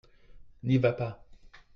[0.63, 1.23] N'y vas pas!